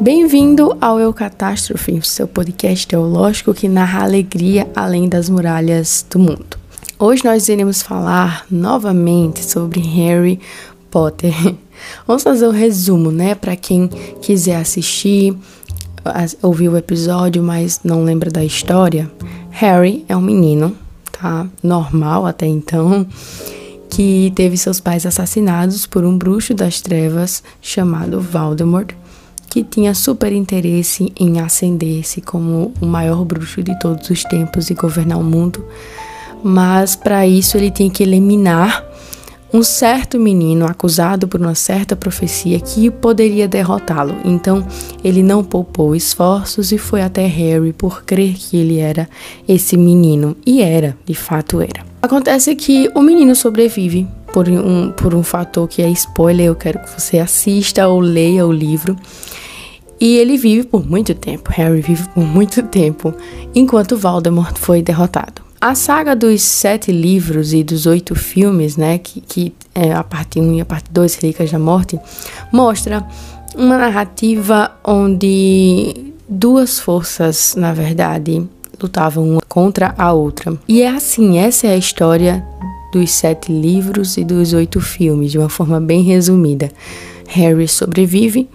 [0.00, 6.56] Bem-vindo ao Eu Catástrofe, seu podcast teológico que narra alegria além das muralhas do mundo.
[6.98, 10.40] Hoje nós iremos falar novamente sobre Harry
[10.90, 11.34] Potter.
[12.08, 13.88] Vamos fazer um resumo, né, para quem
[14.22, 15.36] quiser assistir,
[16.40, 19.10] ouvir o episódio, mas não lembra da história.
[19.50, 20.74] Harry é um menino,
[21.12, 21.46] tá?
[21.62, 23.06] Normal até então,
[23.90, 28.94] que teve seus pais assassinados por um bruxo das trevas chamado Voldemort,
[29.50, 34.74] que tinha super interesse em ascender-se como o maior bruxo de todos os tempos e
[34.74, 35.62] governar o mundo.
[36.42, 38.88] Mas para isso ele tinha que eliminar
[39.52, 44.16] um certo menino acusado por uma certa profecia que poderia derrotá-lo.
[44.24, 44.64] Então
[45.02, 49.08] ele não poupou esforços e foi até Harry por crer que ele era
[49.48, 50.36] esse menino.
[50.46, 51.84] E era, de fato era.
[52.00, 56.46] Acontece que o menino sobrevive por um, por um fator que é spoiler.
[56.46, 58.96] Eu quero que você assista ou leia o livro.
[60.00, 61.50] E ele vive por muito tempo.
[61.52, 63.14] Harry vive por muito tempo
[63.54, 65.42] enquanto Voldemort foi derrotado.
[65.60, 70.40] A saga dos sete livros e dos oito filmes, né, que, que é a parte
[70.40, 72.00] 1 e a parte 2, Relíquias da Morte,
[72.50, 73.06] mostra
[73.54, 78.42] uma narrativa onde duas forças, na verdade,
[78.80, 80.56] lutavam uma contra a outra.
[80.66, 82.42] E é assim, essa é a história
[82.90, 86.70] dos sete livros e dos oito filmes, de uma forma bem resumida.
[87.28, 88.48] Harry sobrevive,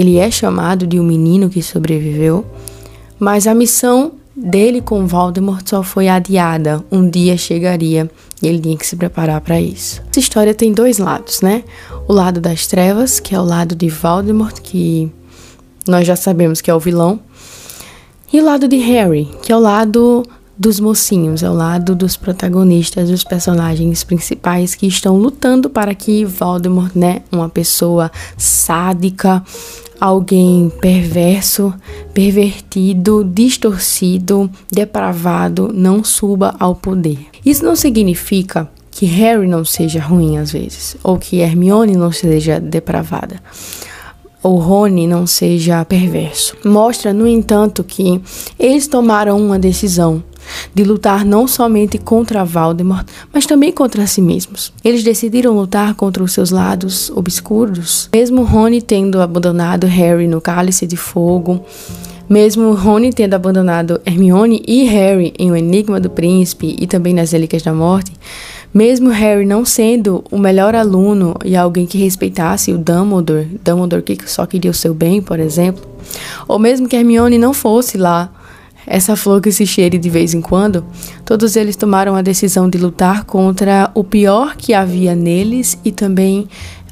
[0.00, 2.46] ele é chamado de um menino que sobreviveu,
[3.18, 6.82] mas a missão dele com Voldemort só foi adiada.
[6.90, 8.10] Um dia chegaria
[8.42, 10.02] e ele tinha que se preparar para isso.
[10.10, 11.64] Essa história tem dois lados, né?
[12.08, 15.12] O lado das trevas, que é o lado de Voldemort, que
[15.86, 17.20] nós já sabemos que é o vilão,
[18.32, 20.22] e o lado de Harry, que é o lado
[20.60, 26.22] dos mocinhos, é o lado dos protagonistas, dos personagens principais que estão lutando para que
[26.22, 29.42] Voldemort, né, uma pessoa sádica,
[29.98, 31.72] alguém perverso,
[32.12, 37.18] pervertido, distorcido, depravado não suba ao poder.
[37.42, 42.60] Isso não significa que Harry não seja ruim às vezes, ou que Hermione não seja
[42.60, 43.40] depravada,
[44.42, 46.56] ou Rony não seja perverso.
[46.64, 48.20] Mostra, no entanto, que
[48.58, 50.22] eles tomaram uma decisão
[50.74, 54.72] de lutar não somente contra Voldemort, mas também contra si mesmos.
[54.84, 60.86] Eles decidiram lutar contra os seus lados obscuros, mesmo Rony tendo abandonado Harry no Cálice
[60.86, 61.64] de Fogo,
[62.28, 67.32] mesmo Rony tendo abandonado Hermione e Harry em O Enigma do Príncipe e também nas
[67.32, 68.12] Relíquias da Morte,
[68.72, 74.30] mesmo Harry não sendo o melhor aluno e alguém que respeitasse o Dumbledore, Dumbledore que
[74.30, 75.84] só queria o seu bem, por exemplo,
[76.46, 78.30] ou mesmo que Hermione não fosse lá
[78.86, 80.84] essa flor que se cheire de vez em quando,
[81.24, 86.48] todos eles tomaram a decisão de lutar contra o pior que havia neles e também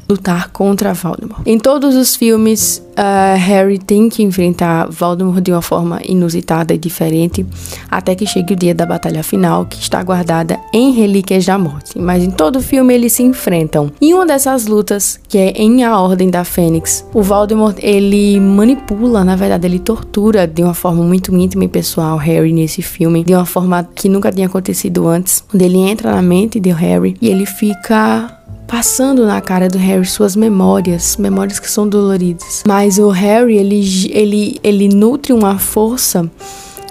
[0.09, 1.43] lutar contra Voldemort.
[1.45, 6.79] Em todos os filmes, uh, Harry tem que enfrentar Voldemort de uma forma inusitada e
[6.79, 7.45] diferente,
[7.91, 11.99] até que chegue o dia da batalha final, que está guardada em Relíquias da Morte.
[11.99, 13.91] Mas em todo filme eles se enfrentam.
[14.01, 19.23] Em uma dessas lutas, que é em A Ordem da Fênix, o Voldemort ele manipula,
[19.25, 23.35] na verdade ele tortura de uma forma muito íntima e pessoal Harry nesse filme, de
[23.35, 27.29] uma forma que nunca tinha acontecido antes, onde ele entra na mente de Harry e
[27.29, 28.38] ele fica
[28.69, 32.63] passando na cara do Harry suas memórias, memórias que são doloridas.
[32.67, 36.31] Mas o Harry, ele, ele, ele nutre uma força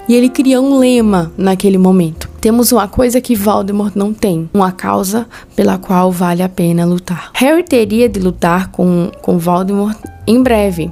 [0.09, 2.27] e ele cria um lema naquele momento.
[2.41, 7.29] Temos uma coisa que Voldemort não tem, uma causa pela qual vale a pena lutar.
[7.33, 10.91] Harry teria de lutar com, com Voldemort em breve,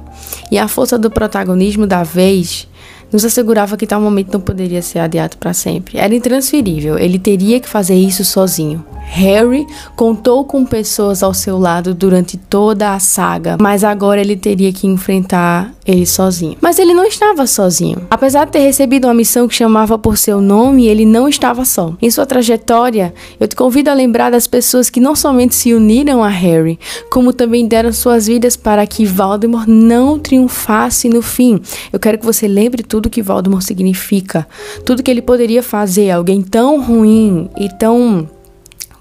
[0.50, 2.68] e a força do protagonismo da vez
[3.12, 5.98] nos assegurava que tal momento não poderia ser adiado para sempre.
[5.98, 8.84] Era intransferível, ele teria que fazer isso sozinho.
[9.08, 14.72] Harry contou com pessoas ao seu lado durante toda a saga, mas agora ele teria
[14.72, 16.56] que enfrentar ele sozinho.
[16.60, 18.02] Mas ele não estava sozinho.
[18.10, 21.94] Apesar de ter recebido uma missão que chamava por seu nome, ele não estava só.
[22.02, 26.24] Em sua trajetória, eu te convido a lembrar das pessoas que não somente se uniram
[26.24, 26.78] a Harry,
[27.08, 31.60] como também deram suas vidas para que Voldemort não triunfasse no fim.
[31.92, 34.46] Eu quero que você lembre tudo que Voldemort significa,
[34.84, 38.28] tudo que ele poderia fazer, alguém tão ruim e tão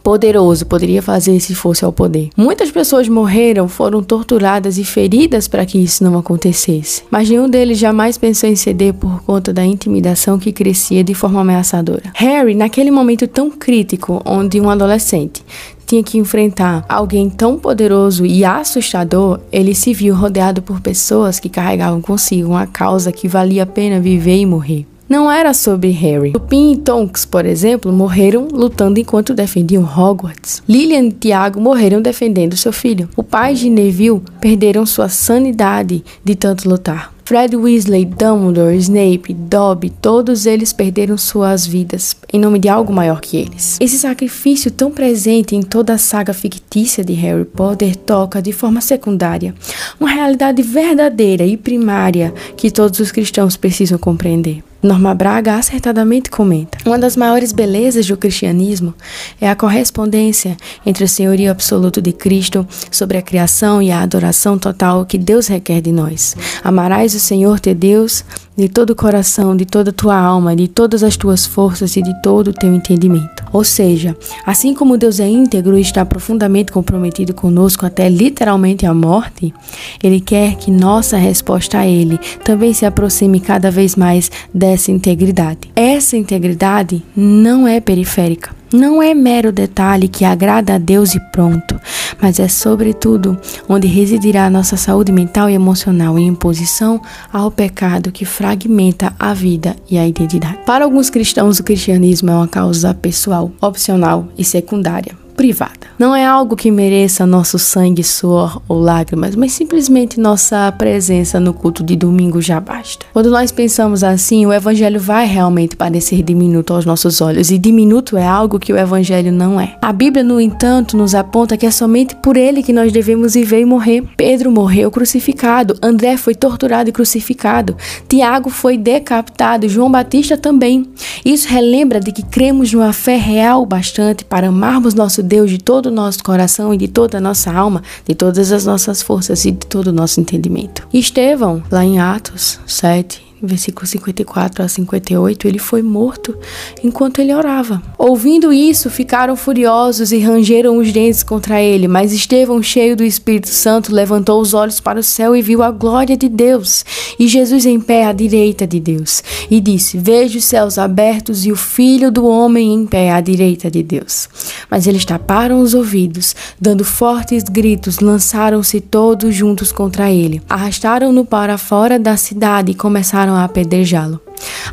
[0.05, 2.29] poderoso poderia fazer se fosse ao poder.
[2.37, 7.79] Muitas pessoas morreram, foram torturadas e feridas para que isso não acontecesse, mas nenhum deles
[7.79, 12.03] jamais pensou em ceder por conta da intimidação que crescia de forma ameaçadora.
[12.13, 15.43] Harry, naquele momento tão crítico, onde um adolescente
[15.85, 21.49] tinha que enfrentar alguém tão poderoso e assustador, ele se viu rodeado por pessoas que
[21.49, 24.85] carregavam consigo uma causa que valia a pena viver e morrer.
[25.07, 26.31] não era sobre Harry.
[26.31, 30.63] Lupin e Tonks, por exemplo, morreram lutando enquanto defendiam Hogwarts.
[30.67, 33.07] Lilian e Tiago morreram defendendo seu filho.
[33.15, 37.14] O pai de Neville perderam sua sanidade de tanto lutar.
[37.27, 43.19] Fred Weasley, Dumbledore, Snape, Dobby, todos eles perderam suas vidas em nome de algo maior
[43.19, 43.79] que eles.
[43.81, 48.79] Esse sacrifício tão presente em toda a saga fictícia de Harry Potter toca de forma
[48.79, 49.55] secundária
[49.99, 54.63] uma realidade verdadeira e primária que todos os cristãos precisam compreender.
[54.85, 58.93] Norma Braga acertadamente comenta: Uma das maiores belezas do cristianismo
[59.41, 60.55] é a correspondência
[60.85, 65.47] entre o senhorio absoluto de Cristo sobre a criação e a adoração total que Deus
[65.47, 66.35] requer de nós.
[66.63, 68.23] Amarás o Senhor teu Deus
[68.57, 72.01] de todo o coração, de toda a tua alma, de todas as tuas forças e
[72.01, 73.43] de todo o teu entendimento.
[73.51, 74.15] Ou seja,
[74.45, 79.53] assim como Deus é íntegro e está profundamente comprometido conosco até literalmente a morte,
[80.01, 85.69] Ele quer que nossa resposta a Ele também se aproxime cada vez mais dessa integridade.
[85.75, 88.55] Essa integridade não é periférica.
[88.73, 91.79] Não é mero detalhe que agrada a Deus e pronto,
[92.21, 93.37] mas é sobretudo
[93.69, 97.01] onde residirá a nossa saúde mental e emocional em oposição
[97.31, 100.59] ao pecado que fragmenta a vida e a identidade.
[100.65, 105.85] Para alguns cristãos, o cristianismo é uma causa pessoal, opcional e secundária privada.
[105.97, 111.53] Não é algo que mereça nosso sangue, suor ou lágrimas, mas simplesmente nossa presença no
[111.53, 113.05] culto de domingo já basta.
[113.13, 118.17] Quando nós pensamos assim, o evangelho vai realmente parecer diminuto aos nossos olhos, e diminuto
[118.17, 119.77] é algo que o evangelho não é.
[119.81, 123.61] A Bíblia, no entanto, nos aponta que é somente por ele que nós devemos viver
[123.61, 124.03] e morrer.
[124.17, 127.77] Pedro morreu crucificado, André foi torturado e crucificado,
[128.07, 130.89] Tiago foi decapitado, João Batista também.
[131.23, 135.87] Isso relembra de que cremos numa fé real bastante para amarmos nosso Deus de todo
[135.87, 139.51] o nosso coração e de toda a nossa alma, de todas as nossas forças e
[139.51, 140.87] de todo o nosso entendimento.
[140.93, 146.37] Estevão, lá em Atos 7, versículo 54 a 58, ele foi morto
[146.83, 147.81] enquanto ele orava.
[147.97, 151.87] Ouvindo isso, ficaram furiosos e rangeram os dentes contra ele.
[151.87, 155.71] Mas Estevão, cheio do Espírito Santo, levantou os olhos para o céu e viu a
[155.71, 156.83] glória de Deus
[157.19, 159.23] e Jesus em pé à direita de Deus.
[159.49, 163.69] E disse: Vejo os céus abertos e o Filho do Homem em pé à direita
[163.69, 164.29] de Deus.
[164.69, 170.41] Mas eles taparam os ouvidos, dando fortes gritos, lançaram-se todos juntos contra ele.
[170.49, 174.19] Arrastaram-no para fora da cidade e começaram a apedrejá-lo.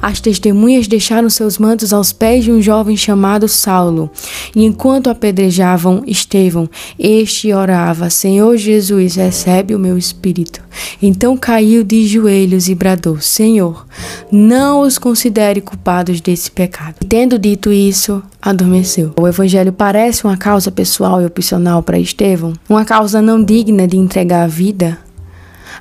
[0.01, 4.11] As testemunhas deixaram seus mantos aos pés de um jovem chamado Saulo,
[4.55, 6.69] e enquanto apedrejavam Estevão,
[6.99, 10.61] este orava: Senhor Jesus, recebe o meu espírito.
[11.01, 13.87] Então caiu de joelhos e bradou: Senhor,
[14.31, 16.97] não os considere culpados desse pecado.
[17.01, 19.13] E tendo dito isso, adormeceu.
[19.21, 23.97] O evangelho parece uma causa pessoal e opcional para Estevão, uma causa não digna de
[23.97, 24.99] entregar a vida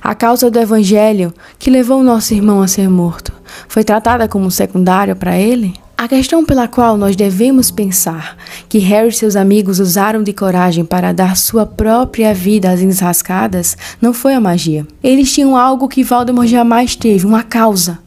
[0.00, 3.32] a causa do evangelho que levou nosso irmão a ser morto
[3.68, 5.74] foi tratada como secundária para ele?
[5.96, 8.36] A questão pela qual nós devemos pensar
[8.68, 13.76] que Harry e seus amigos usaram de coragem para dar sua própria vida às ensascadas
[14.00, 14.84] não foi a magia.
[15.00, 18.00] Eles tinham algo que Voldemort jamais teve, uma causa.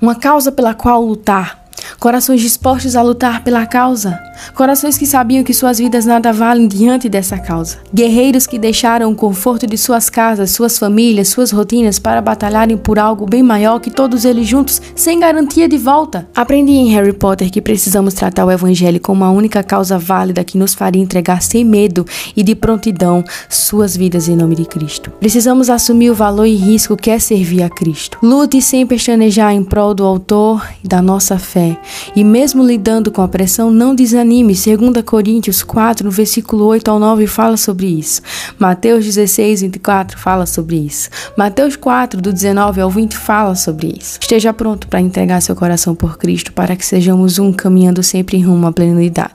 [0.00, 1.64] Uma causa pela qual lutar,
[1.98, 4.16] corações dispostos a lutar pela causa,
[4.54, 9.14] corações que sabiam que suas vidas nada valem diante dessa causa, guerreiros que deixaram o
[9.14, 13.90] conforto de suas casas, suas famílias, suas rotinas para batalharem por algo bem maior que
[13.90, 16.28] todos eles juntos, sem garantia de volta.
[16.34, 20.58] Aprendi em Harry Potter que precisamos tratar o Evangelho como a única causa válida que
[20.58, 25.10] nos faria entregar sem medo e de prontidão suas vidas em nome de Cristo.
[25.20, 28.18] Precisamos assumir o valor e risco que é servir a Cristo.
[28.22, 31.78] Lute sem pestanejar em prol do Autor e da nossa fé
[32.14, 34.29] e mesmo lidando com a pressão, não desanime.
[34.30, 38.22] 2 Coríntios 4, no versículo 8 ao 9, fala sobre isso.
[38.58, 41.10] Mateus 16, 24 fala sobre isso.
[41.36, 44.18] Mateus 4, do 19 ao 20, fala sobre isso.
[44.20, 48.44] Esteja pronto para entregar seu coração por Cristo, para que sejamos um caminhando sempre em
[48.44, 48.90] rumo à plenitude.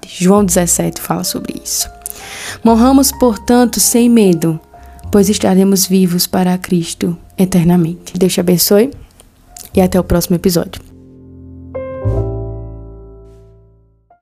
[0.07, 1.89] João 17 fala sobre isso.
[2.63, 4.59] Morramos, portanto, sem medo,
[5.11, 8.17] pois estaremos vivos para Cristo eternamente.
[8.17, 8.91] Deus te abençoe
[9.73, 10.94] e até o próximo episódio.